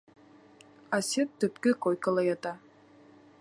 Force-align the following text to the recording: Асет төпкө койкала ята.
Асет 0.97 1.29
төпкө 1.45 1.75
койкала 1.87 2.25
ята. 2.33 2.55